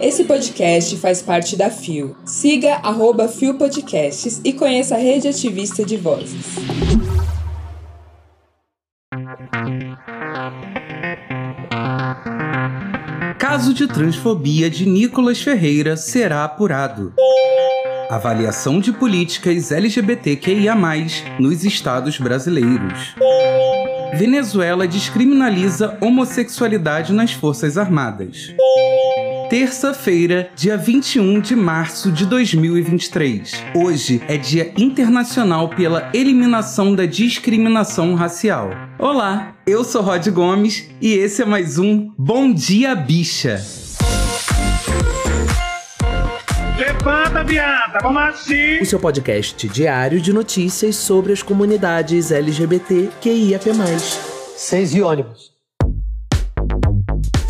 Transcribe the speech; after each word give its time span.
Esse 0.00 0.24
podcast 0.24 0.96
faz 0.96 1.22
parte 1.22 1.56
da 1.56 1.70
FIO. 1.70 2.16
Siga 2.24 2.74
arroba 2.82 3.28
FIO 3.28 3.54
Podcasts 3.54 4.40
e 4.44 4.52
conheça 4.52 4.96
a 4.96 4.98
rede 4.98 5.28
ativista 5.28 5.84
de 5.84 5.96
vozes. 5.96 6.56
Caso 13.38 13.74
de 13.74 13.86
transfobia 13.86 14.68
de 14.68 14.86
Nicolas 14.86 15.40
Ferreira 15.40 15.96
será 15.96 16.44
apurado. 16.44 17.12
Avaliação 18.10 18.80
de 18.80 18.92
políticas 18.92 19.70
LGBTQIA+, 19.70 20.74
nos 21.38 21.64
estados 21.64 22.18
brasileiros. 22.18 23.14
Venezuela 24.12 24.86
descriminaliza 24.86 25.96
homossexualidade 26.00 27.12
nas 27.12 27.32
Forças 27.32 27.78
Armadas 27.78 28.54
terça-feira, 29.52 30.48
dia 30.56 30.78
21 30.78 31.38
de 31.38 31.54
março 31.54 32.10
de 32.10 32.24
2023. 32.24 33.52
Hoje 33.74 34.22
é 34.26 34.38
Dia 34.38 34.72
Internacional 34.78 35.68
pela 35.68 36.10
Eliminação 36.14 36.94
da 36.94 37.04
Discriminação 37.04 38.14
Racial. 38.14 38.70
Olá, 38.98 39.54
eu 39.66 39.84
sou 39.84 40.00
Rod 40.00 40.26
Gomes 40.28 40.88
e 41.02 41.12
esse 41.12 41.42
é 41.42 41.44
mais 41.44 41.78
um 41.78 42.10
Bom 42.16 42.50
Dia 42.50 42.94
Bicha. 42.94 43.81
Levanta, 47.04 47.42
viada, 47.42 47.98
vamos 48.00 48.22
assim! 48.22 48.78
O 48.80 48.86
seu 48.86 49.00
podcast 49.00 49.68
diário 49.68 50.20
de 50.20 50.32
notícias 50.32 50.94
sobre 50.94 51.32
as 51.32 51.42
comunidades 51.42 52.30
LGBT 52.30 53.10
QIAP+. 53.20 53.72
Seis 54.56 54.94
e 54.94 55.02
ônibus. 55.02 55.50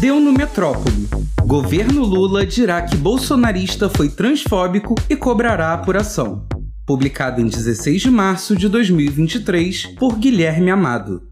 Deu 0.01 0.19
no 0.19 0.33
Metrópole. 0.33 1.07
Governo 1.45 2.03
Lula 2.03 2.47
dirá 2.47 2.81
que 2.81 2.97
bolsonarista 2.97 3.91
foi 3.91 4.09
transfóbico 4.09 4.95
e 5.07 5.15
cobrará 5.15 5.75
apuração. 5.75 6.47
Publicado 6.87 7.43
em 7.43 7.47
16 7.47 8.01
de 8.01 8.11
março 8.11 8.57
de 8.57 8.71
2023 8.71 9.89
por 9.99 10.17
Guilherme 10.17 10.71
Amado. 10.71 11.32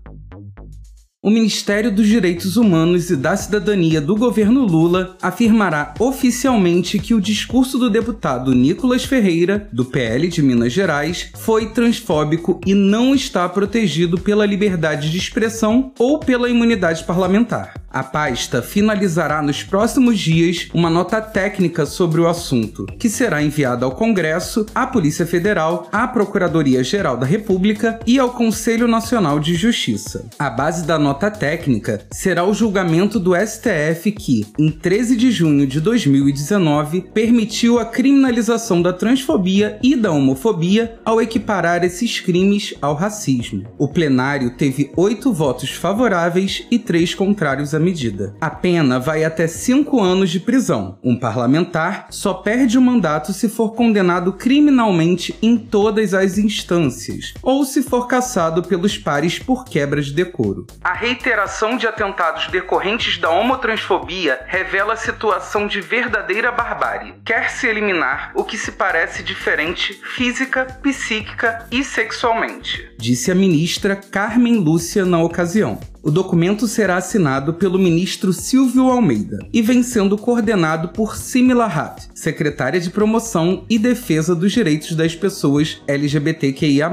O 1.23 1.29
Ministério 1.29 1.95
dos 1.95 2.07
Direitos 2.07 2.57
Humanos 2.57 3.11
e 3.11 3.17
da 3.17 3.37
Cidadania 3.37 4.01
do 4.01 4.17
governo 4.17 4.65
Lula 4.65 5.19
afirmará 5.21 5.93
oficialmente 5.99 6.99
que 6.99 7.13
o 7.13 7.21
discurso 7.21 7.77
do 7.77 7.91
deputado 7.91 8.55
Nicolas 8.55 9.05
Ferreira, 9.05 9.69
do 9.71 9.85
PL 9.85 10.29
de 10.29 10.41
Minas 10.41 10.73
Gerais, 10.73 11.31
foi 11.37 11.75
transfóbico 11.75 12.59
e 12.65 12.73
não 12.73 13.15
está 13.15 13.47
protegido 13.51 14.19
pela 14.19 14.47
liberdade 14.47 15.11
de 15.11 15.19
expressão 15.19 15.93
ou 15.99 16.19
pela 16.19 16.49
imunidade 16.49 17.05
parlamentar. 17.05 17.75
A 17.93 18.05
pasta 18.05 18.63
finalizará 18.63 19.43
nos 19.43 19.65
próximos 19.65 20.17
dias 20.17 20.69
uma 20.73 20.89
nota 20.89 21.21
técnica 21.21 21.85
sobre 21.85 22.21
o 22.21 22.29
assunto, 22.29 22.87
que 22.99 23.11
será 23.11 23.43
enviada 23.43 23.85
ao 23.85 23.91
Congresso, 23.91 24.65
à 24.73 24.87
Polícia 24.87 25.27
Federal, 25.27 25.89
à 25.91 26.07
Procuradoria-Geral 26.07 27.17
da 27.17 27.27
República 27.27 27.99
e 28.07 28.17
ao 28.17 28.31
Conselho 28.31 28.87
Nacional 28.87 29.41
de 29.41 29.57
Justiça. 29.57 30.25
A 30.39 30.49
base 30.49 30.87
da 30.87 31.01
nota 31.01 31.10
técnica 31.15 32.03
será 32.11 32.45
o 32.45 32.55
julgamento 32.55 33.19
do 33.19 33.35
STF 33.35 34.13
que, 34.13 34.47
em 34.59 34.71
13 34.71 35.17
de 35.17 35.31
junho 35.31 35.67
de 35.67 35.81
2019, 35.81 37.03
permitiu 37.13 37.79
a 37.79 37.85
criminalização 37.85 38.83
da 38.83 38.93
transfobia 38.93 39.79
e 39.83 39.97
da 39.97 40.13
homofobia 40.13 40.99
ao 41.05 41.21
equiparar 41.21 41.83
esses 41.85 42.21
crimes 42.21 42.75
ao 42.81 42.95
racismo. 42.95 43.65
O 43.79 43.89
plenário 43.89 44.51
teve 44.57 44.91
oito 44.97 45.33
votos 45.33 45.71
favoráveis 45.71 46.67
e 46.71 46.79
três 46.79 47.15
contrários 47.15 47.75
à 47.75 47.79
medida. 47.79 48.35
A 48.41 48.51
pena 48.51 48.99
vai 48.99 49.25
até 49.25 49.47
cinco 49.47 50.01
anos 50.01 50.31
de 50.31 50.41
prisão. 50.41 50.99
Um 51.03 51.17
parlamentar 51.17 52.07
só 52.11 52.35
perde 52.35 52.79
o 52.79 52.83
mandato 52.83 53.33
se 53.33 53.49
for 53.49 53.75
condenado 53.75 54.33
criminalmente 54.33 55.35
em 55.43 55.57
todas 55.57 56.15
as 56.15 56.39
instâncias, 56.39 57.35
ou 57.43 57.65
se 57.65 57.83
for 57.83 58.07
cassado 58.07 58.63
pelos 58.63 58.99
pares 58.99 59.39
por 59.39 59.65
quebra 59.65 60.03
de 60.03 60.13
decoro. 60.13 60.67
A 60.83 60.95
reiteração 61.01 61.79
de 61.79 61.87
atentados 61.87 62.49
decorrentes 62.49 63.17
da 63.17 63.31
homotransfobia 63.31 64.39
revela 64.47 64.97
situação 64.97 65.67
de 65.67 65.81
verdadeira 65.81 66.53
barbárie. 66.53 67.15
Quer 67.25 67.49
se 67.49 67.67
eliminar 67.67 68.33
o 68.35 68.45
que 68.45 68.59
se 68.59 68.73
parece 68.73 69.23
diferente 69.23 69.95
física, 69.95 70.67
psíquica 70.83 71.67
e 71.71 71.83
sexualmente, 71.83 72.91
disse 72.99 73.31
a 73.31 73.35
ministra 73.35 73.97
Carmen 73.97 74.59
Lúcia 74.59 75.07
na 75.07 75.23
ocasião. 75.23 75.81
O 76.03 76.11
documento 76.11 76.67
será 76.67 76.97
assinado 76.97 77.55
pelo 77.55 77.79
ministro 77.79 78.33
Silvio 78.33 78.89
Almeida 78.91 79.39
e 79.53 79.61
vem 79.61 79.83
sendo 79.83 80.17
coordenado 80.17 80.89
por 80.89 81.17
Simi 81.17 81.53
Lahat, 81.53 82.09
secretária 82.15 82.81
de 82.81 82.91
Promoção 82.91 83.65
e 83.69 83.79
Defesa 83.79 84.35
dos 84.35 84.53
Direitos 84.53 84.95
das 84.95 85.15
Pessoas 85.15 85.83
LGBTQIA+. 85.87 86.91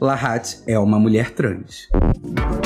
Lahat 0.00 0.62
é 0.68 0.78
uma 0.78 1.00
mulher 1.00 1.30
trans. 1.30 1.88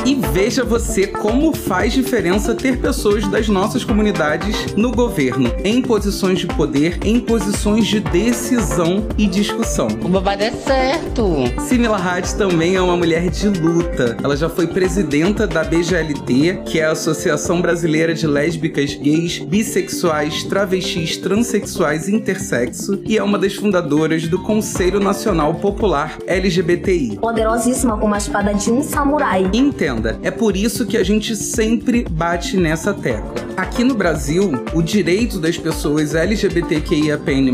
E 0.09 0.15
veja 0.15 0.65
você 0.65 1.06
como 1.06 1.55
faz 1.55 1.93
diferença 1.93 2.55
ter 2.55 2.79
pessoas 2.79 3.29
das 3.29 3.47
nossas 3.49 3.84
comunidades 3.84 4.75
no 4.75 4.91
governo, 4.91 5.53
em 5.62 5.83
posições 5.83 6.39
de 6.39 6.47
poder, 6.47 6.99
em 7.05 7.21
posições 7.21 7.87
de 7.87 8.01
decisão 8.01 9.07
e 9.19 9.27
discussão. 9.27 9.89
Como 10.01 10.19
vai 10.21 10.37
dar 10.37 10.53
certo? 10.53 11.45
Simi 11.61 11.87
Lahat 11.87 12.34
também 12.37 12.77
é 12.77 12.81
uma 12.81 12.97
mulher 12.97 13.28
de 13.28 13.49
luta. 13.49 14.17
Ela 14.23 14.34
já 14.34 14.49
foi 14.49 14.67
presidenta 14.67 15.47
da 15.47 15.62
BGLT, 15.62 16.62
que 16.65 16.81
é 16.81 16.87
a 16.87 16.93
Associação 16.93 17.61
Brasileira 17.61 18.15
de 18.15 18.27
Lésbicas, 18.27 18.95
Gays, 18.95 19.41
Bissexuais, 19.41 20.45
Travestis, 20.45 21.19
Transsexuais 21.19 22.09
e 22.09 22.15
Intersexo, 22.15 23.03
e 23.05 23.19
é 23.19 23.23
uma 23.23 23.39
das 23.39 23.55
fundadoras 23.55 24.27
do 24.27 24.43
Conselho 24.43 25.01
Nacional 25.01 25.55
Popular 25.57 26.17
LGBTI. 26.27 27.19
Poderosíssima 27.21 27.99
como 27.99 28.15
a 28.15 28.19
espada 28.19 28.55
de 28.55 28.71
um 28.71 28.83
samurai. 28.83 29.51
Entenda, 29.59 30.21
é 30.23 30.31
por 30.31 30.57
isso 30.57 30.87
que 30.87 30.97
a 30.97 31.03
gente 31.03 31.35
sempre 31.35 32.05
bate 32.09 32.57
nessa 32.57 32.95
tecla. 32.95 33.47
Aqui 33.59 33.83
no 33.83 33.97
Brasil, 33.97 34.53
o 34.73 34.81
direito 34.81 35.41
das 35.41 35.59
pessoas 35.59 36.15
LGBTQIAPN+, 36.15 37.51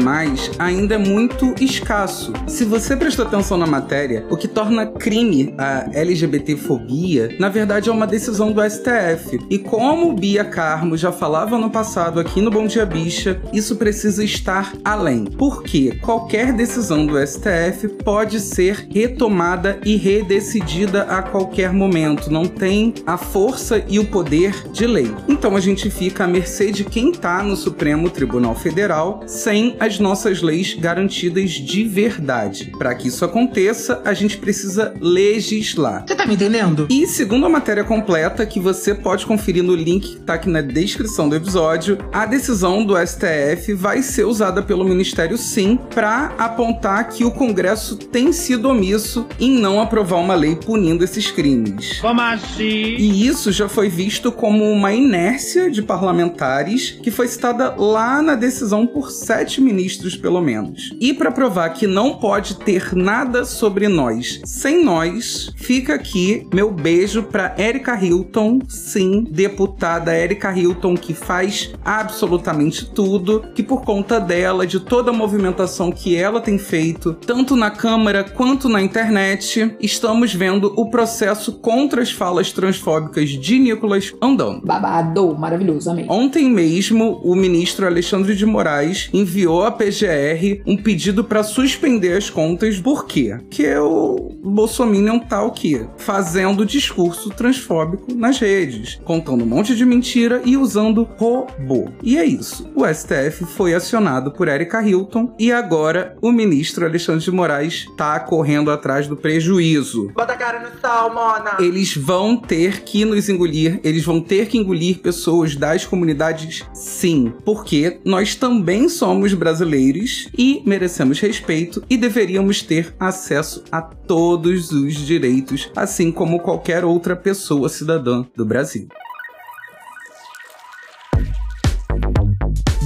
ainda 0.59 0.97
é 0.97 0.99
muito 0.99 1.55
escasso. 1.59 2.31
Se 2.47 2.63
você 2.63 2.95
prestou 2.95 3.25
atenção 3.25 3.57
na 3.57 3.67
matéria, 3.67 4.27
o 4.29 4.37
que 4.37 4.47
torna 4.47 4.85
crime 4.85 5.55
a 5.57 5.89
LGBTfobia, 5.95 7.35
na 7.41 7.49
verdade 7.49 7.89
é 7.89 7.93
uma 7.93 8.07
decisão 8.07 8.53
do 8.53 8.61
STF. 8.61 9.39
E 9.49 9.59
como 9.59 10.13
Bia 10.13 10.45
Carmo 10.45 10.95
já 10.95 11.11
falava 11.11 11.57
no 11.57 11.71
passado 11.71 12.21
aqui 12.21 12.43
no 12.43 12.51
Bom 12.51 12.67
Dia 12.67 12.85
Bicha, 12.85 13.41
isso 13.51 13.77
precisa 13.77 14.23
estar 14.23 14.75
além. 14.85 15.25
Porque 15.25 15.93
qualquer 16.03 16.53
decisão 16.53 17.07
do 17.07 17.17
STF 17.27 17.89
pode 18.05 18.41
ser 18.41 18.89
retomada 18.91 19.81
e 19.83 19.97
redecidida 19.97 21.05
a 21.05 21.23
qualquer 21.23 21.73
momento. 21.73 22.31
Não 22.31 22.45
tem 22.45 22.93
a 23.07 23.17
força 23.17 23.83
e 23.89 23.99
o 23.99 24.05
poder 24.05 24.55
de 24.71 24.87
lei. 24.87 25.11
Então 25.27 25.57
a 25.57 25.61
gente 25.61 25.94
fica 25.99 26.25
à 26.25 26.27
mercê 26.27 26.71
de 26.71 26.85
quem 26.85 27.11
está 27.11 27.43
no 27.43 27.57
Supremo 27.57 28.11
Tribunal 28.11 28.55
Federal 28.55 29.23
sem 29.27 29.77
as 29.79 29.99
nossas 29.99 30.43
leis 30.43 30.75
garantidas 30.75 31.53
de 31.53 31.85
verdade. 31.85 32.73
Para 32.77 32.95
que 32.95 33.09
isso 33.09 33.25
aconteça, 33.25 34.03
a 34.05 34.13
gente 34.13 34.37
precisa 34.39 34.95
legislar. 35.01 36.05
Você 36.07 36.15
tá 36.15 36.27
me 36.27 36.35
entendendo? 36.35 36.87
E 36.91 37.07
segundo 37.07 37.47
a 37.47 37.49
matéria 37.49 37.85
completa, 37.85 38.45
que 38.45 38.59
você 38.59 38.95
pode 38.95 39.25
conferir 39.27 39.63
no 39.63 39.75
link 39.75 39.95
que 40.05 40.21
tá 40.21 40.35
aqui 40.35 40.49
na 40.49 40.61
descrição 40.61 41.29
do 41.29 41.37
episódio, 41.37 41.99
a 42.13 42.27
decisão 42.27 42.85
do 42.85 42.95
STF 42.97 43.73
vai 43.75 44.03
ser 44.03 44.25
usada 44.25 44.63
pelo 44.63 44.85
Ministério 44.85 45.39
sim 45.39 45.79
para 45.95 46.33
apontar 46.39 47.09
que 47.09 47.25
o 47.25 47.31
Congresso 47.31 47.97
tem 47.97 48.33
sido 48.33 48.69
omisso 48.69 49.27
em 49.39 49.51
não 49.59 49.81
aprovar 49.81 50.19
uma 50.19 50.35
lei 50.35 50.57
punindo 50.57 51.05
esses 51.05 51.31
crimes. 51.31 52.01
Como 52.01 52.21
assim? 52.21 52.97
E 52.97 53.27
isso 53.27 53.53
já 53.53 53.69
foi 53.69 53.89
visto 53.89 54.33
como 54.33 54.65
uma 54.71 54.93
inércia 54.93 55.71
de 55.71 55.84
parlamentares 55.85 56.93
que 57.03 57.11
foi 57.11 57.29
citada 57.29 57.75
lá 57.77 58.23
na 58.23 58.35
decisão 58.35 58.87
por 58.87 59.11
sete 59.11 59.61
ministros, 59.61 60.17
pelo 60.17 60.41
menos. 60.41 60.95
E 61.01 61.13
para 61.13 61.31
provar 61.31 61.71
que 61.71 61.87
não 61.87 62.15
pode 62.17 62.57
ter 62.57 62.95
nada 62.95 63.45
sobre 63.45 63.89
nós 63.89 64.41
sem 64.45 64.85
nós, 64.85 65.53
fica 65.57 65.95
aqui 65.95 66.47
meu 66.53 66.71
beijo 66.71 67.23
para 67.23 67.55
Erika 67.59 67.95
Hilton, 68.03 68.61
sim, 68.69 69.27
deputada 69.31 70.17
Erika 70.17 70.57
Hilton, 70.57 70.97
que 70.97 71.13
faz 71.13 71.73
absolutamente 71.85 72.87
tudo, 72.87 73.45
que 73.55 73.63
por 73.63 73.83
conta 73.83 74.21
dela, 74.21 74.67
de 74.67 74.81
toda 74.81 75.11
a 75.11 75.15
movimentação 75.15 75.91
que 75.91 76.17
ela 76.17 76.41
tem 76.41 76.59
feito, 76.59 77.15
tanto 77.15 77.57
na 77.57 77.71
Câmara 77.71 78.25
quanto 78.25 78.69
na 78.69 78.81
internet, 78.81 79.77
estamos 79.81 80.35
vendo 80.35 80.73
o 80.77 80.89
processo 80.89 81.53
contra 81.53 82.03
as 82.03 82.11
falas 82.11 82.53
transfóbicas 82.53 83.31
de 83.31 83.59
Nicolas 83.59 84.13
andando. 84.23 84.65
Babado, 84.65 85.37
maravilhoso. 85.37 85.74
Maravilhoso. 85.75 85.91
Ontem 86.09 86.51
mesmo, 86.51 87.21
o 87.23 87.35
ministro 87.35 87.87
Alexandre 87.87 88.35
de 88.35 88.47
Moraes 88.47 89.09
enviou 89.13 89.65
à 89.65 89.71
PGR 89.71 90.63
um 90.67 90.77
pedido 90.77 91.25
para 91.25 91.43
suspender 91.43 92.17
as 92.17 92.31
contas. 92.31 92.79
Por 92.79 93.07
quê? 93.07 93.37
Porque 93.39 93.75
o 93.77 94.33
Bolsonaro 94.43 94.85
tá 95.29 95.43
o 95.43 95.51
quê? 95.51 95.87
Fazendo 95.97 96.65
discurso 96.65 97.31
transfóbico 97.31 98.15
nas 98.15 98.39
redes, 98.39 99.01
contando 99.05 99.43
um 99.43 99.47
monte 99.47 99.75
de 99.75 99.85
mentira 99.85 100.43
e 100.45 100.57
usando 100.57 101.09
robô. 101.17 101.89
E 102.03 102.19
é 102.19 102.25
isso. 102.25 102.71
O 102.75 102.87
STF 102.87 103.45
foi 103.47 103.75
acionado 103.75 104.31
por 104.31 104.47
Erika 104.47 104.83
Hilton 104.83 105.35
e 105.39 105.51
agora 105.51 106.17
o 106.21 106.31
ministro 106.31 106.85
Alexandre 106.85 107.25
de 107.25 107.31
Moraes 107.31 107.87
tá 107.97 108.21
correndo 108.21 108.71
atrás 108.71 109.09
do 109.09 109.17
prejuízo. 109.17 110.13
Bota 110.15 110.35
a 110.35 110.37
cara 110.37 110.61
no 110.61 110.81
sal, 110.81 111.13
Mona! 111.13 111.57
Eles 111.59 111.97
vão 111.97 112.37
ter 112.37 112.83
que 112.83 113.05
nos 113.05 113.29
engolir, 113.29 113.81
eles 113.83 114.05
vão 114.05 114.21
ter 114.21 114.47
que 114.47 114.59
engolir 114.59 114.99
pessoas 114.99 115.54
das 115.55 115.85
comunidades, 115.85 116.65
sim, 116.73 117.33
porque 117.45 118.01
nós 118.05 118.35
também 118.35 118.89
somos 118.89 119.35
brasileiros 119.35 120.29
e 120.37 120.63
merecemos 120.65 121.21
respeito 121.21 121.83
e 121.89 121.97
deveríamos 121.97 122.63
ter 122.63 122.95
acesso 122.99 123.65
a 123.71 123.81
todos 123.83 124.71
os 124.71 124.95
direitos, 124.95 125.71
assim 125.75 126.11
como 126.11 126.41
qualquer 126.41 126.85
outra 126.85 127.17
pessoa 127.17 127.69
cidadã 127.69 128.25
do 128.37 128.45
Brasil. 128.45 128.89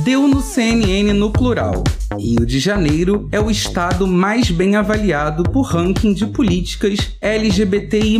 Deu 0.04 0.26
no 0.26 0.40
CNN 0.40 1.12
no 1.12 1.30
plural. 1.30 1.84
Rio 2.18 2.46
de 2.46 2.58
Janeiro 2.58 3.28
é 3.30 3.38
o 3.38 3.50
estado 3.50 4.06
mais 4.06 4.50
bem 4.50 4.74
avaliado 4.74 5.42
por 5.42 5.62
ranking 5.62 6.14
de 6.14 6.26
políticas 6.26 7.16
LGBTI. 7.20 8.18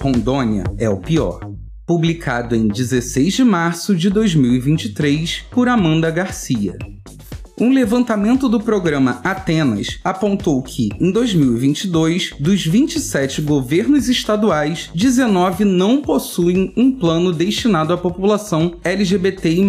Rondônia 0.00 0.62
é 0.78 0.88
o 0.88 0.98
pior. 0.98 1.40
Publicado 1.88 2.54
em 2.54 2.68
16 2.68 3.32
de 3.32 3.44
março 3.44 3.96
de 3.96 4.10
2023 4.10 5.46
por 5.50 5.70
Amanda 5.70 6.10
Garcia. 6.10 6.76
Um 7.60 7.72
levantamento 7.72 8.48
do 8.48 8.60
programa 8.60 9.20
Atenas 9.24 9.98
apontou 10.04 10.62
que, 10.62 10.90
em 11.00 11.10
2022, 11.10 12.34
dos 12.38 12.64
27 12.64 13.42
governos 13.42 14.08
estaduais, 14.08 14.90
19 14.94 15.64
não 15.64 16.00
possuem 16.00 16.72
um 16.76 16.92
plano 16.92 17.32
destinado 17.32 17.92
à 17.92 17.98
população 17.98 18.76
LGBTI. 18.84 19.66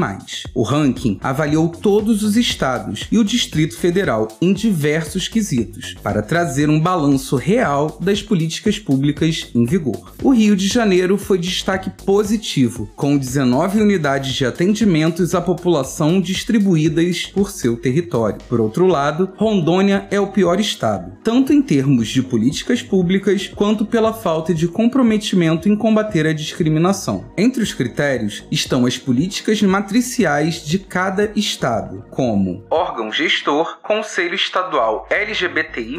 O 0.53 0.61
ranking 0.61 1.17
avaliou 1.19 1.67
todos 1.69 2.21
os 2.21 2.37
estados 2.37 3.07
e 3.11 3.17
o 3.17 3.23
Distrito 3.23 3.75
Federal 3.75 4.27
em 4.39 4.53
diversos 4.53 5.27
quesitos, 5.27 5.95
para 6.03 6.21
trazer 6.21 6.69
um 6.69 6.79
balanço 6.79 7.37
real 7.37 7.97
das 7.99 8.21
políticas 8.21 8.77
públicas 8.77 9.47
em 9.55 9.65
vigor. 9.65 10.13
O 10.21 10.29
Rio 10.29 10.55
de 10.55 10.67
Janeiro 10.67 11.17
foi 11.17 11.39
destaque 11.39 11.89
positivo, 12.05 12.87
com 12.95 13.17
19 13.17 13.81
unidades 13.81 14.35
de 14.35 14.45
atendimentos 14.45 15.33
à 15.33 15.41
população 15.41 16.21
distribuídas 16.21 17.25
por 17.33 17.49
seu 17.49 17.78
território. 17.79 18.39
Por 18.47 18.61
outro 18.61 18.85
lado, 18.85 19.31
Rondônia 19.37 20.07
é 20.11 20.19
o 20.19 20.27
pior 20.27 20.59
estado, 20.59 21.17
tanto 21.23 21.53
em 21.53 21.61
termos 21.61 22.07
de 22.07 22.21
políticas 22.21 22.81
públicas 22.81 23.47
quanto 23.55 23.85
pela 23.85 24.13
falta 24.13 24.53
de 24.53 24.67
comprometimento 24.67 25.67
em 25.67 25.75
combater 25.75 26.25
a 26.27 26.33
discriminação. 26.33 27.31
Entre 27.37 27.61
os 27.61 27.73
critérios 27.73 28.43
estão 28.51 28.85
as 28.85 28.97
políticas 28.97 29.61
matriciais 29.61 30.65
de 30.65 30.79
cada 30.79 31.31
estado, 31.35 32.05
como 32.09 32.65
órgão 32.69 33.11
gestor, 33.11 33.79
conselho 33.81 34.35
estadual 34.35 35.07
LGBTI+, 35.09 35.97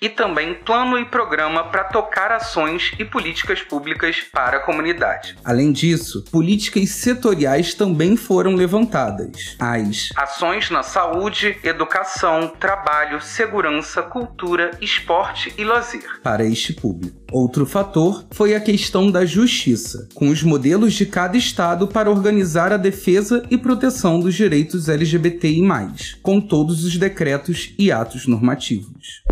e 0.00 0.08
também 0.08 0.54
plano 0.54 0.98
e 0.98 1.04
programa 1.04 1.64
para 1.64 1.84
tocar 1.84 2.32
ações 2.32 2.92
e 2.98 3.04
políticas 3.04 3.60
públicas 3.62 4.22
para 4.32 4.58
a 4.58 4.60
comunidade. 4.60 5.36
Além 5.44 5.72
disso, 5.72 6.24
políticas 6.30 6.90
setoriais 6.90 7.74
também 7.74 8.16
foram 8.16 8.54
levantadas. 8.54 9.56
As 9.58 10.10
ações 10.16 10.70
na 10.70 10.82
saúde, 10.82 11.07
educação, 11.62 12.48
trabalho, 12.48 13.20
segurança, 13.20 14.02
cultura, 14.02 14.70
esporte 14.80 15.52
e 15.56 15.64
lazer 15.64 16.20
para 16.22 16.44
este 16.44 16.72
público. 16.72 17.16
Outro 17.30 17.66
fator 17.66 18.24
foi 18.30 18.54
a 18.54 18.60
questão 18.60 19.10
da 19.10 19.26
justiça, 19.26 20.08
com 20.14 20.28
os 20.28 20.42
modelos 20.42 20.94
de 20.94 21.04
cada 21.04 21.36
estado 21.36 21.86
para 21.86 22.10
organizar 22.10 22.72
a 22.72 22.76
defesa 22.76 23.44
e 23.50 23.58
proteção 23.58 24.18
dos 24.20 24.34
direitos 24.34 24.88
LGBTI, 24.88 25.62
com 26.22 26.40
todos 26.40 26.84
os 26.84 26.96
decretos 26.96 27.74
e 27.78 27.92
atos 27.92 28.26
normativos. 28.26 29.22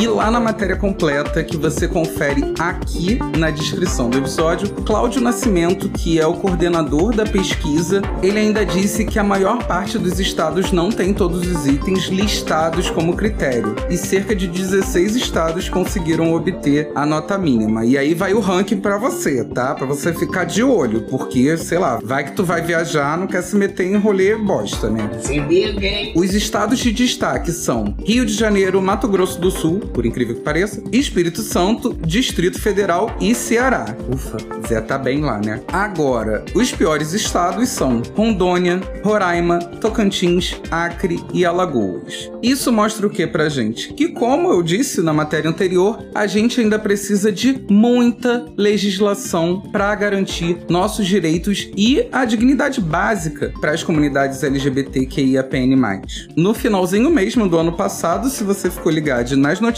E 0.00 0.08
lá 0.08 0.28
na 0.28 0.40
matéria 0.40 0.74
completa 0.74 1.42
que 1.44 1.56
você 1.56 1.86
confere 1.86 2.52
aqui 2.58 3.18
na 3.38 3.50
descrição 3.50 4.10
do 4.10 4.18
episódio, 4.18 4.68
Cláudio 4.84 5.20
Nascimento, 5.20 5.88
que 5.88 6.18
é 6.18 6.26
o 6.26 6.34
coordenador 6.34 7.14
da 7.14 7.24
pesquisa, 7.24 8.02
ele 8.20 8.40
ainda 8.40 8.66
disse 8.66 9.04
que 9.04 9.20
a 9.20 9.24
maior 9.24 9.64
parte 9.66 9.96
dos 9.96 10.18
estados 10.18 10.72
não 10.72 10.90
tem 10.90 11.14
todos 11.14 11.46
os 11.46 11.66
itens 11.66 12.06
listados 12.06 12.90
como 12.90 13.14
critério, 13.14 13.76
e 13.88 13.96
cerca 13.96 14.34
de 14.34 14.48
16 14.48 15.14
estados 15.14 15.68
conseguiram 15.68 16.34
obter 16.34 16.90
a 16.94 17.06
nota 17.06 17.38
mínima. 17.38 17.86
E 17.86 17.96
aí 17.96 18.14
vai 18.14 18.34
o 18.34 18.40
ranking 18.40 18.80
para 18.80 18.98
você, 18.98 19.44
tá? 19.44 19.76
Para 19.76 19.86
você 19.86 20.12
ficar 20.12 20.42
de 20.42 20.62
olho, 20.64 21.02
porque, 21.02 21.56
sei 21.56 21.78
lá, 21.78 22.00
vai 22.02 22.24
que 22.24 22.32
tu 22.32 22.42
vai 22.42 22.60
viajar, 22.62 23.16
não 23.16 23.28
quer 23.28 23.42
se 23.42 23.54
meter 23.54 23.86
em 23.86 23.96
rolê 23.96 24.34
bosta, 24.34 24.90
né? 24.90 25.08
Se 25.20 25.38
liga, 25.38 25.86
hein? 25.86 26.12
Os 26.16 26.34
estados 26.34 26.80
de 26.80 26.92
destaque 26.92 27.52
são 27.52 27.94
Rio 28.04 28.26
de 28.26 28.34
Janeiro, 28.34 28.82
Mato 28.82 29.06
Grosso 29.06 29.40
do 29.40 29.52
Sul, 29.52 29.83
por 29.88 30.06
incrível 30.06 30.34
que 30.34 30.40
pareça, 30.42 30.82
Espírito 30.92 31.42
Santo, 31.42 31.94
Distrito 32.06 32.60
Federal 32.60 33.14
e 33.20 33.34
Ceará. 33.34 33.96
Ufa, 34.12 34.36
Zé 34.66 34.80
tá 34.80 34.98
bem 34.98 35.20
lá, 35.20 35.38
né? 35.38 35.60
Agora, 35.72 36.44
os 36.54 36.70
piores 36.72 37.12
estados 37.12 37.68
são 37.68 38.02
Rondônia, 38.14 38.80
Roraima, 39.02 39.58
Tocantins, 39.58 40.60
Acre 40.70 41.22
e 41.32 41.44
Alagoas. 41.44 42.30
Isso 42.42 42.72
mostra 42.72 43.06
o 43.06 43.10
que 43.10 43.26
pra 43.26 43.48
gente? 43.48 43.92
Que, 43.94 44.08
como 44.08 44.50
eu 44.50 44.62
disse 44.62 45.02
na 45.02 45.12
matéria 45.12 45.50
anterior, 45.50 46.04
a 46.14 46.26
gente 46.26 46.60
ainda 46.60 46.78
precisa 46.78 47.32
de 47.32 47.64
muita 47.70 48.46
legislação 48.56 49.60
para 49.72 49.94
garantir 49.94 50.58
nossos 50.68 51.06
direitos 51.06 51.70
e 51.76 52.06
a 52.12 52.24
dignidade 52.24 52.80
básica 52.80 53.52
para 53.60 53.72
as 53.72 53.82
comunidades 53.82 54.42
LGBTQIAPN+. 54.42 55.74
No 56.36 56.54
finalzinho 56.54 57.10
mesmo 57.10 57.48
do 57.48 57.58
ano 57.58 57.72
passado, 57.72 58.28
se 58.28 58.44
você 58.44 58.70
ficou 58.70 58.92
ligado 58.92 59.14
nas 59.36 59.60
notícias, 59.60 59.73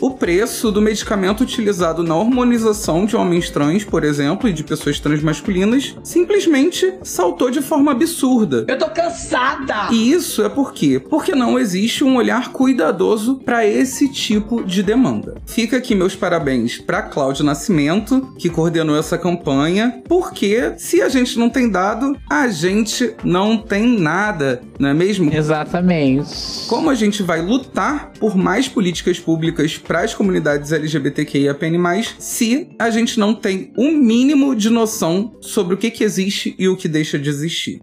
o 0.00 0.10
preço 0.10 0.70
do 0.70 0.82
medicamento 0.82 1.42
utilizado 1.42 2.02
na 2.02 2.14
hormonização 2.14 3.06
de 3.06 3.16
homens 3.16 3.48
trans, 3.48 3.82
por 3.82 4.04
exemplo, 4.04 4.48
e 4.48 4.52
de 4.52 4.62
pessoas 4.62 5.00
transmasculinas, 5.00 5.96
simplesmente 6.04 6.92
saltou 7.02 7.50
de 7.50 7.62
forma 7.62 7.92
absurda. 7.92 8.66
Eu 8.68 8.78
tô 8.78 8.86
cansada! 8.90 9.88
E 9.90 10.12
isso 10.12 10.42
é 10.44 10.48
por 10.48 10.74
quê? 10.74 11.00
Porque 11.00 11.34
não 11.34 11.58
existe 11.58 12.04
um 12.04 12.16
olhar 12.16 12.52
cuidadoso 12.52 13.36
para 13.36 13.66
esse 13.66 14.08
tipo 14.08 14.62
de 14.62 14.82
demanda. 14.82 15.36
Fica 15.46 15.78
aqui 15.78 15.94
meus 15.94 16.14
parabéns 16.14 16.78
para 16.78 17.02
Cláudio 17.02 17.44
Nascimento, 17.44 18.34
que 18.38 18.50
coordenou 18.50 18.96
essa 18.96 19.16
campanha, 19.16 20.02
porque 20.06 20.74
se 20.76 21.00
a 21.00 21.08
gente 21.08 21.38
não 21.38 21.48
tem 21.48 21.70
dado, 21.70 22.14
a 22.30 22.46
gente 22.48 23.14
não 23.24 23.56
tem 23.56 23.98
nada, 23.98 24.62
não 24.78 24.90
é 24.90 24.94
mesmo? 24.94 25.32
Exatamente. 25.32 26.66
Como 26.68 26.90
a 26.90 26.94
gente 26.94 27.22
vai 27.22 27.40
lutar 27.40 28.12
por 28.20 28.36
mais 28.36 28.68
políticas 28.68 29.13
públicas 29.18 29.78
para 29.78 30.00
as 30.00 30.14
comunidades 30.14 30.72
LGBTQIAPN+, 30.72 31.78
se 32.18 32.68
a 32.78 32.90
gente 32.90 33.18
não 33.18 33.34
tem 33.34 33.72
um 33.76 33.92
mínimo 33.92 34.54
de 34.54 34.70
noção 34.70 35.36
sobre 35.40 35.74
o 35.74 35.76
que, 35.76 35.90
que 35.90 36.04
existe 36.04 36.54
e 36.58 36.68
o 36.68 36.76
que 36.76 36.88
deixa 36.88 37.18
de 37.18 37.28
existir? 37.28 37.80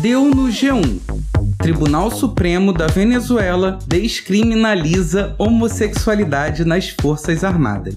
Deu 0.00 0.26
no 0.26 0.48
G1. 0.48 1.00
Tribunal 1.58 2.10
Supremo 2.10 2.72
da 2.72 2.86
Venezuela 2.86 3.78
descriminaliza 3.88 5.34
homossexualidade 5.38 6.64
nas 6.64 6.90
Forças 6.90 7.42
Armadas. 7.42 7.96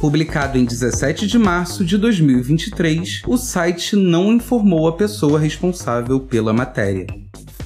Publicado 0.00 0.58
em 0.58 0.64
17 0.64 1.26
de 1.26 1.38
março 1.38 1.84
de 1.84 1.96
2023, 1.96 3.22
o 3.26 3.36
site 3.36 3.96
não 3.96 4.32
informou 4.32 4.86
a 4.88 4.92
pessoa 4.92 5.38
responsável 5.38 6.20
pela 6.20 6.52
matéria. 6.52 7.06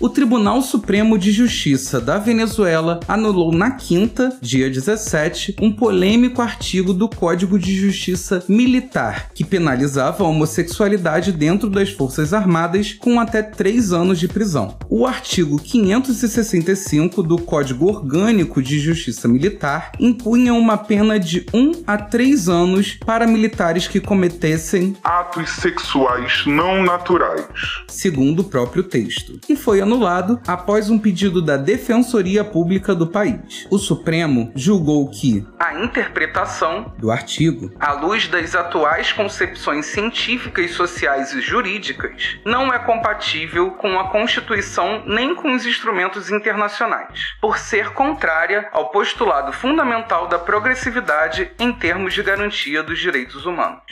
O 0.01 0.09
Tribunal 0.09 0.63
Supremo 0.63 1.19
de 1.19 1.33
Justiça 1.33 2.01
da 2.01 2.19
Venezuela 2.19 3.01
anulou 3.09 3.51
na 3.51 3.73
quinta, 3.73 4.39
dia 4.41 4.71
17, 4.71 5.57
um 5.61 5.73
polêmico 5.73 6.41
artigo 6.41 6.95
do 6.95 7.09
Código 7.09 7.59
de 7.59 7.75
Justiça 7.75 8.45
Militar 8.49 9.31
que 9.35 9.43
penalizava 9.43 10.23
a 10.23 10.27
homossexualidade 10.29 11.33
dentro 11.33 11.69
das 11.69 11.91
Forças 11.91 12.33
Armadas 12.33 12.93
com 12.93 13.19
até 13.19 13.43
três 13.43 13.93
anos 13.93 14.21
de 14.21 14.29
prisão. 14.29 14.79
O 14.89 15.05
artigo 15.05 15.59
565 15.59 17.21
do 17.21 17.37
Código 17.37 17.89
Orgânico 17.89 18.63
de 18.63 18.79
Justiça 18.79 19.27
Militar 19.27 19.91
impunha 19.99 20.55
uma 20.55 20.79
pena 20.79 21.19
de 21.19 21.45
1 21.53 21.83
a 21.85 21.99
3 21.99 22.49
anos 22.49 22.97
para 23.05 23.27
militares 23.27 23.89
que 23.89 23.99
cometessem 23.99 24.97
atos 25.03 25.51
sexuais 25.51 26.45
não 26.47 26.85
naturais. 26.85 27.49
segundo 27.89 28.41
o 28.41 28.45
próprio 28.45 28.85
texto, 28.85 29.41
e 29.49 29.57
foi 29.57 29.88
anulado 29.89 30.39
após 30.47 30.91
um 30.91 30.99
pedido 30.99 31.41
da 31.41 31.57
Defensoria 31.57 32.45
Pública 32.45 32.95
do 32.95 33.07
país. 33.07 33.67
O 33.71 33.79
Supremo 33.79 34.53
julgou 34.55 35.09
que 35.09 35.47
a 35.59 35.83
interpretação 35.83 36.93
do 36.99 37.11
artigo, 37.11 37.73
à 37.81 37.93
luz 37.93 38.29
das 38.29 38.55
atuais 38.55 39.13
concepções 39.13 39.87
científicas, 39.87 40.73
sociais 40.73 41.33
e 41.33 41.41
jurídicas, 41.41 42.37
não 42.45 42.73
é 42.73 42.79
compatível 42.79 43.71
com 43.71 43.99
a 43.99 44.11
Constituição 44.11 45.03
nem 45.07 45.35
com 45.35 45.55
os 45.55 45.65
instrumentos 45.65 46.31
internacionais, 46.31 47.35
por 47.41 47.57
ser 47.59 47.91
contrária 47.91 48.69
ao 48.73 48.91
postulado 48.91 49.53
fundamental 49.53 50.29
da 50.29 50.39
progressividade 50.39 51.51
em 51.59 51.73
termos 51.73 52.13
de 52.13 52.23
garantia 52.23 52.83
dos 52.83 52.99
direitos 52.99 53.47
humanos. 53.47 53.83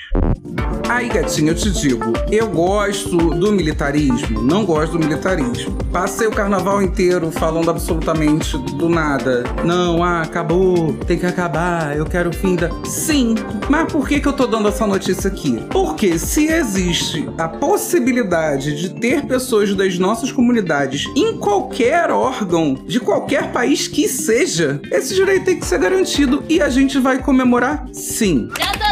Aí, 0.88 1.08
gatinho, 1.08 1.50
eu 1.50 1.54
te 1.54 1.70
digo, 1.70 2.12
eu 2.30 2.48
gosto 2.48 3.16
do 3.16 3.50
militarismo, 3.50 4.40
não 4.40 4.64
gosto 4.64 4.92
do 4.92 5.00
militarismo. 5.00 5.76
Passei 5.92 6.28
o 6.28 6.30
carnaval 6.30 6.80
inteiro 6.80 7.30
falando 7.32 7.70
absolutamente 7.70 8.56
do 8.56 8.88
nada. 8.88 9.42
Não, 9.64 10.02
ah, 10.02 10.22
acabou, 10.22 10.92
tem 11.06 11.18
que 11.18 11.26
acabar, 11.26 11.96
eu 11.96 12.06
quero 12.06 12.30
o 12.30 12.32
fim 12.32 12.54
da. 12.54 12.70
Sim, 12.84 13.34
mas 13.68 13.92
por 13.92 14.06
que, 14.08 14.20
que 14.20 14.28
eu 14.28 14.32
tô 14.32 14.46
dando 14.46 14.68
essa 14.68 14.86
notícia 14.86 15.28
aqui? 15.28 15.60
Porque 15.70 16.18
se 16.20 16.46
existe 16.46 17.28
a 17.36 17.48
possibilidade 17.48 18.80
de 18.80 18.90
ter 18.90 19.26
pessoas 19.26 19.74
das 19.74 19.98
nossas 19.98 20.30
comunidades 20.30 21.04
em 21.16 21.36
qualquer 21.36 22.10
órgão 22.10 22.74
de 22.74 23.00
qualquer 23.00 23.50
país 23.50 23.88
que 23.88 24.06
seja, 24.08 24.80
esse 24.92 25.14
direito 25.14 25.46
tem 25.46 25.58
que 25.58 25.66
ser 25.66 25.80
garantido 25.80 26.44
e 26.48 26.62
a 26.62 26.68
gente 26.68 26.98
vai 27.00 27.18
comemorar 27.18 27.86
sim. 27.92 28.48
Já 28.56 28.72
tô 28.72 28.85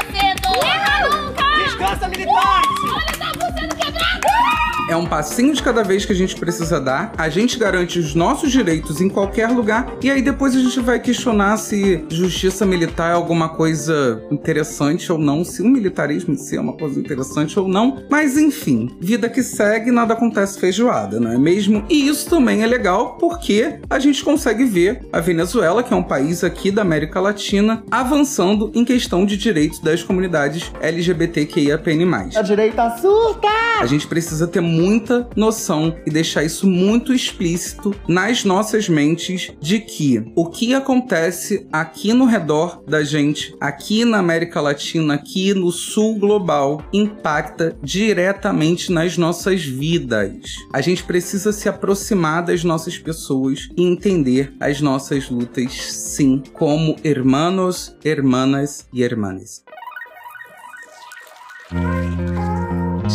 É 4.86 4.94
um 4.94 5.06
passinho 5.06 5.54
de 5.54 5.62
cada 5.62 5.82
vez 5.82 6.04
que 6.04 6.12
a 6.12 6.14
gente 6.14 6.36
precisa 6.36 6.78
dar. 6.78 7.12
A 7.16 7.30
gente 7.30 7.58
garante 7.58 7.98
os 7.98 8.14
nossos 8.14 8.52
direitos 8.52 9.00
em 9.00 9.08
qualquer 9.08 9.48
lugar. 9.48 9.90
E 10.02 10.10
aí 10.10 10.20
depois 10.20 10.54
a 10.54 10.58
gente 10.58 10.78
vai 10.80 11.00
questionar 11.00 11.56
se 11.56 12.04
justiça 12.10 12.66
militar 12.66 13.10
é 13.10 13.14
alguma 13.14 13.48
coisa 13.48 14.22
interessante 14.30 15.10
ou 15.10 15.18
não. 15.18 15.42
Se 15.42 15.62
o 15.62 15.66
militarismo 15.66 16.34
em 16.34 16.36
si 16.36 16.56
é 16.56 16.60
uma 16.60 16.74
coisa 16.74 17.00
interessante 17.00 17.58
ou 17.58 17.66
não. 17.66 18.04
Mas 18.10 18.36
enfim, 18.36 18.94
vida 19.00 19.28
que 19.28 19.42
segue, 19.42 19.90
nada 19.90 20.12
acontece 20.12 20.60
feijoada, 20.60 21.18
não 21.18 21.32
é 21.32 21.38
mesmo? 21.38 21.84
E 21.88 22.06
isso 22.06 22.28
também 22.28 22.62
é 22.62 22.66
legal 22.66 23.16
porque 23.18 23.78
a 23.88 23.98
gente 23.98 24.22
consegue 24.22 24.64
ver 24.64 25.06
a 25.10 25.20
Venezuela, 25.20 25.82
que 25.82 25.94
é 25.94 25.96
um 25.96 26.02
país 26.02 26.44
aqui 26.44 26.70
da 26.70 26.82
América 26.82 27.20
Latina, 27.20 27.82
avançando 27.90 28.70
em 28.74 28.84
questão 28.84 29.24
de 29.24 29.36
direitos 29.38 29.78
das 29.78 30.02
comunidades 30.02 30.70
LGBTQIAPN+. 30.80 32.36
A 32.36 32.42
direita 32.42 32.96
surta! 32.98 33.48
A 33.80 33.86
gente 33.86 34.06
precisa 34.06 34.46
ter 34.46 34.60
muita 34.74 35.28
noção 35.36 35.96
e 36.06 36.10
deixar 36.10 36.44
isso 36.44 36.66
muito 36.66 37.12
explícito 37.12 37.94
nas 38.08 38.44
nossas 38.44 38.88
mentes 38.88 39.52
de 39.60 39.78
que 39.78 40.32
o 40.34 40.46
que 40.46 40.74
acontece 40.74 41.66
aqui 41.72 42.12
no 42.12 42.24
redor 42.24 42.82
da 42.86 43.04
gente, 43.04 43.54
aqui 43.60 44.04
na 44.04 44.18
América 44.18 44.60
Latina, 44.60 45.14
aqui 45.14 45.54
no 45.54 45.70
sul 45.70 46.18
global, 46.18 46.82
impacta 46.92 47.76
diretamente 47.82 48.90
nas 48.90 49.16
nossas 49.16 49.64
vidas. 49.64 50.56
A 50.72 50.80
gente 50.80 51.04
precisa 51.04 51.52
se 51.52 51.68
aproximar 51.68 52.44
das 52.44 52.64
nossas 52.64 52.98
pessoas 52.98 53.68
e 53.76 53.82
entender 53.82 54.52
as 54.58 54.80
nossas 54.80 55.30
lutas, 55.30 55.72
sim, 55.72 56.42
como 56.52 56.96
hermanos, 57.04 57.96
hermanas 58.04 58.86
e 58.92 59.02
hermanas. 59.02 59.62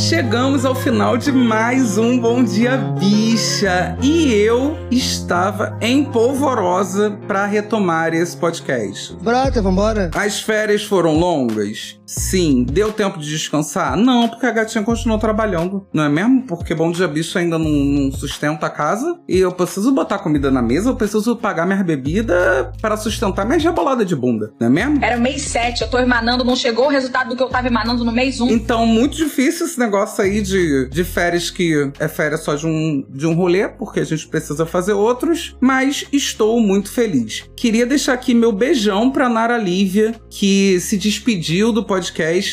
Chegamos 0.10 0.66
ao 0.66 0.74
final 0.74 1.18
de 1.18 1.32
mais 1.32 2.00
um 2.00 2.20
Bom 2.20 2.44
Dia 2.44 2.78
Bicha 2.78 3.96
e 4.02 4.34
eu 4.34 4.76
estava 4.90 5.78
em 5.80 6.04
polvorosa 6.04 7.12
para 7.28 7.46
retomar 7.46 8.12
esse 8.16 8.36
podcast. 8.36 9.16
Brota, 9.22 9.62
vambora. 9.62 10.10
As 10.16 10.42
férias 10.42 10.84
foram 10.84 11.14
longas? 11.14 11.99
Sim. 12.10 12.64
Deu 12.64 12.92
tempo 12.92 13.20
de 13.20 13.30
descansar? 13.30 13.96
Não, 13.96 14.28
porque 14.28 14.48
a 14.48 14.52
gatinha 14.52 14.84
continuou 14.84 15.20
trabalhando, 15.20 15.86
não 15.94 16.04
é 16.04 16.10
mesmo? 16.10 16.42
Porque 16.48 16.74
Bom 16.74 16.92
Dia 16.92 17.08
Bicho 17.08 17.38
ainda 17.38 17.60
não, 17.60 17.70
não 17.70 18.12
sustenta 18.12 18.66
a 18.66 18.70
casa 18.70 19.20
e 19.28 19.38
eu 19.38 19.52
preciso 19.52 19.92
botar 19.92 20.18
comida 20.18 20.50
na 20.50 20.62
mesa, 20.62 20.90
eu 20.90 20.96
preciso 20.96 21.36
pagar 21.36 21.68
minha 21.68 21.84
bebida 21.84 22.72
para 22.82 22.98
sustentar 22.98 23.46
minha 23.46 23.60
rebolada 23.60 24.04
de 24.04 24.16
bunda, 24.16 24.52
não 24.60 24.68
é 24.68 24.70
mesmo? 24.72 25.06
Era 25.06 25.18
mês 25.18 25.44
7, 25.44 25.84
eu 25.84 25.88
tô 25.88 26.00
emanando, 26.00 26.44
não 26.44 26.56
chegou 26.56 26.88
o 26.88 26.90
resultado 26.90 27.30
do 27.30 27.36
que 27.36 27.44
eu 27.44 27.50
tava 27.50 27.68
emanando 27.68 28.04
no 28.04 28.12
mês 28.12 28.42
1. 28.42 28.50
Então, 28.50 28.88
muito 28.88 29.16
difícil 29.16 29.68
esse 29.68 29.80
negócio 29.80 30.24
aí 30.24 30.42
de, 30.42 30.90
de 30.90 31.04
férias 31.04 31.52
que 31.52 31.92
é 32.00 32.08
férias 32.08 32.42
só 32.42 32.56
de 32.56 32.66
um, 32.66 33.06
de 33.08 33.28
um 33.28 33.36
rolê, 33.36 33.68
porque 33.68 34.00
a 34.00 34.06
gente 34.06 34.28
precisa 34.28 34.66
fazer 34.66 34.94
outros, 34.94 35.56
mas 35.62 36.06
estou 36.12 36.60
muito 36.60 36.92
feliz. 36.92 37.44
Queria 37.56 37.86
deixar 37.86 38.14
aqui 38.14 38.34
meu 38.34 38.52
beijão 38.52 39.12
pra 39.12 39.30
Nara 39.30 39.58
Lívia, 39.60 40.16
que 40.28 40.80
se 40.80 40.98
despediu 40.98 41.72
do 41.72 41.86
podcast 41.86 41.99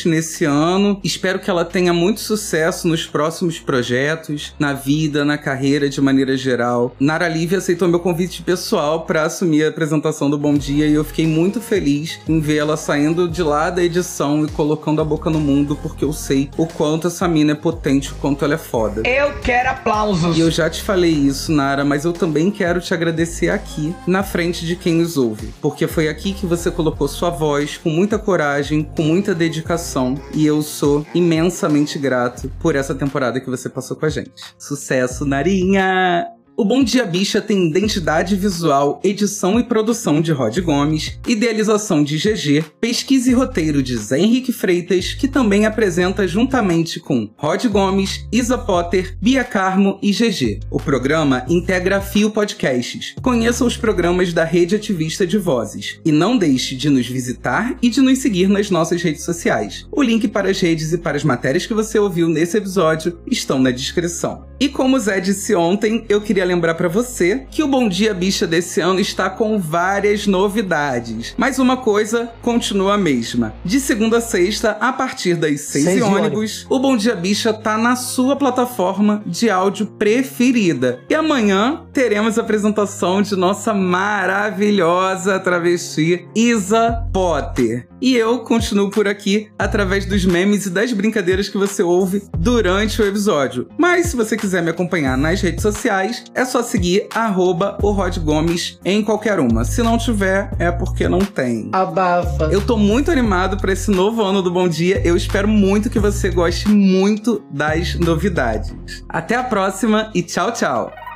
nesse 0.05 0.45
ano. 0.45 0.99
Espero 1.03 1.39
que 1.39 1.49
ela 1.49 1.63
tenha 1.63 1.93
muito 1.93 2.19
sucesso 2.19 2.87
nos 2.87 3.05
próximos 3.05 3.59
projetos, 3.59 4.53
na 4.59 4.73
vida, 4.73 5.23
na 5.23 5.37
carreira 5.37 5.89
de 5.89 6.01
maneira 6.01 6.35
geral. 6.35 6.95
Nara 6.99 7.27
Lívia 7.27 7.59
aceitou 7.59 7.87
meu 7.87 7.99
convite 7.99 8.41
pessoal 8.41 9.05
para 9.05 9.23
assumir 9.23 9.63
a 9.63 9.69
apresentação 9.69 10.29
do 10.29 10.37
Bom 10.37 10.55
Dia 10.55 10.87
e 10.87 10.93
eu 10.93 11.03
fiquei 11.03 11.25
muito 11.25 11.61
feliz 11.61 12.19
em 12.27 12.39
ver 12.39 12.57
ela 12.57 12.75
saindo 12.77 13.27
de 13.27 13.41
lá 13.41 13.69
da 13.69 13.83
edição 13.83 14.43
e 14.43 14.49
colocando 14.51 15.01
a 15.01 15.05
boca 15.05 15.29
no 15.29 15.39
mundo, 15.39 15.77
porque 15.81 16.03
eu 16.03 16.11
sei 16.11 16.49
o 16.57 16.65
quanto 16.65 17.07
essa 17.07 17.27
mina 17.27 17.53
é 17.53 17.55
potente, 17.55 18.11
o 18.11 18.15
quanto 18.15 18.43
ela 18.43 18.55
é 18.55 18.57
foda. 18.57 19.07
Eu 19.07 19.39
quero 19.41 19.69
aplausos. 19.69 20.37
E 20.37 20.41
eu 20.41 20.51
já 20.51 20.69
te 20.69 20.81
falei 20.81 21.11
isso, 21.11 21.51
Nara, 21.51 21.85
mas 21.85 22.05
eu 22.05 22.13
também 22.13 22.51
quero 22.51 22.81
te 22.81 22.93
agradecer 22.93 23.49
aqui, 23.49 23.95
na 24.05 24.23
frente 24.23 24.65
de 24.65 24.75
quem 24.75 24.95
nos 24.95 25.17
ouve. 25.17 25.53
Porque 25.61 25.87
foi 25.87 26.09
aqui 26.09 26.33
que 26.33 26.45
você 26.45 26.69
colocou 26.69 27.07
sua 27.07 27.29
voz 27.29 27.77
com 27.77 27.89
muita 27.89 28.17
coragem, 28.17 28.83
com 28.83 29.03
muita 29.03 29.33
dedicação. 29.37 30.15
E 30.33 30.45
eu 30.45 30.61
sou 30.61 31.05
imensamente 31.13 31.97
grato 31.97 32.51
por 32.59 32.75
essa 32.75 32.93
temporada 32.93 33.39
que 33.39 33.49
você 33.49 33.69
passou 33.69 33.95
com 33.95 34.05
a 34.05 34.09
gente. 34.09 34.33
Sucesso, 34.57 35.25
Narinha! 35.25 36.36
O 36.59 36.65
Bom 36.65 36.83
Dia 36.83 37.05
Bicha 37.05 37.39
tem 37.39 37.67
identidade 37.67 38.35
visual, 38.35 38.99
edição 39.03 39.59
e 39.59 39.63
produção 39.63 40.19
de 40.19 40.31
Rod 40.31 40.57
Gomes, 40.57 41.19
idealização 41.27 42.03
de 42.03 42.17
GG, 42.17 42.65
pesquisa 42.81 43.29
e 43.29 43.33
roteiro 43.35 43.83
de 43.83 43.95
Zé 43.95 44.17
Henrique 44.17 44.51
Freitas, 44.51 45.13
que 45.13 45.27
também 45.27 45.67
apresenta 45.67 46.27
juntamente 46.27 46.99
com 46.99 47.29
Rod 47.37 47.63
Gomes, 47.65 48.27
Isa 48.31 48.57
Potter, 48.57 49.15
Bia 49.21 49.43
Carmo 49.43 49.99
e 50.01 50.11
GG. 50.11 50.61
O 50.71 50.79
programa 50.79 51.45
integra 51.47 52.01
Fio 52.01 52.31
Podcasts. 52.31 53.13
Conheça 53.21 53.63
os 53.63 53.77
programas 53.77 54.33
da 54.33 54.43
Rede 54.43 54.75
Ativista 54.75 55.27
de 55.27 55.37
Vozes. 55.37 55.99
E 56.03 56.11
não 56.11 56.39
deixe 56.39 56.75
de 56.75 56.89
nos 56.89 57.05
visitar 57.05 57.77
e 57.83 57.87
de 57.87 58.01
nos 58.01 58.17
seguir 58.17 58.49
nas 58.49 58.71
nossas 58.71 59.03
redes 59.03 59.23
sociais. 59.23 59.85
O 59.91 60.01
link 60.01 60.27
para 60.27 60.49
as 60.49 60.59
redes 60.59 60.91
e 60.91 60.97
para 60.97 61.17
as 61.17 61.23
matérias 61.23 61.67
que 61.67 61.73
você 61.75 61.99
ouviu 61.99 62.27
nesse 62.27 62.57
episódio 62.57 63.19
estão 63.29 63.59
na 63.59 63.69
descrição. 63.69 64.46
E 64.59 64.67
como 64.69 64.95
o 64.97 64.99
Zé 64.99 65.19
disse 65.19 65.53
ontem, 65.53 66.03
eu 66.09 66.19
queria 66.19 66.43
lembrar 66.45 66.73
para 66.75 66.87
você 66.87 67.45
que 67.51 67.61
o 67.61 67.67
Bom 67.67 67.87
Dia 67.87 68.13
Bicha 68.13 68.47
desse 68.47 68.81
ano 68.81 68.99
está 68.99 69.29
com 69.29 69.59
várias 69.59 70.25
novidades. 70.25 71.35
Mas 71.37 71.59
uma 71.59 71.77
coisa 71.77 72.31
continua 72.41 72.95
a 72.95 72.97
mesma. 72.97 73.53
De 73.63 73.79
segunda 73.79 74.17
a 74.17 74.21
sexta, 74.21 74.71
a 74.79 74.91
partir 74.91 75.35
das 75.35 75.61
seis, 75.61 75.83
Seis 75.85 75.99
e 75.99 76.01
ônibus. 76.01 76.65
o 76.69 76.79
Bom 76.79 76.97
Dia 76.97 77.15
Bicha 77.15 77.53
tá 77.53 77.77
na 77.77 77.95
sua 77.95 78.35
plataforma 78.35 79.21
de 79.25 79.49
áudio 79.49 79.85
preferida. 79.85 80.99
E 81.09 81.13
amanhã 81.13 81.85
teremos 81.93 82.37
a 82.37 82.41
apresentação 82.41 83.21
de 83.21 83.35
nossa 83.35 83.73
maravilhosa 83.73 85.39
travesti 85.39 86.27
Isa 86.35 87.07
Potter. 87.13 87.87
E 88.01 88.15
eu 88.15 88.39
continuo 88.39 88.89
por 88.89 89.07
aqui 89.07 89.49
através 89.57 90.05
dos 90.05 90.25
memes 90.25 90.65
e 90.65 90.69
das 90.69 90.93
brincadeiras 90.93 91.49
que 91.49 91.57
você 91.57 91.81
ouve 91.81 92.23
durante 92.37 93.01
o 93.01 93.05
episódio. 93.05 93.67
Mas 93.77 94.07
se 94.07 94.15
você 94.15 94.37
quiser 94.37 94.61
me 94.61 94.69
acompanhar 94.69 95.17
nas 95.17 95.41
redes 95.41 95.61
sociais, 95.61 96.23
é 96.33 96.45
só 96.45 96.61
seguir 96.61 97.07
arroba 97.13 97.77
o 97.81 97.91
Rod 97.91 98.17
Gomes 98.19 98.79
em 98.85 99.03
qualquer 99.03 99.39
uma. 99.39 99.65
Se 99.65 99.81
não 99.81 99.97
tiver, 99.97 100.51
é 100.59 100.71
porque 100.71 101.07
não 101.07 101.19
tem. 101.19 101.69
Abafa. 101.71 102.45
Eu 102.51 102.61
tô 102.61 102.77
muito 102.77 103.11
animado 103.11 103.57
para 103.57 103.73
esse 103.73 103.89
novo 103.89 104.21
ano 104.21 104.41
do 104.41 104.51
Bom 104.51 104.67
Dia. 104.67 105.01
Eu 105.03 105.15
espero 105.15 105.47
muito 105.47 105.89
que 105.89 105.99
você 105.99 106.29
goste 106.29 106.69
muito 106.69 107.43
das 107.51 107.95
novidades. 107.95 108.75
Até 109.09 109.35
a 109.35 109.43
próxima 109.43 110.11
e 110.13 110.21
tchau, 110.21 110.51
tchau. 110.51 111.06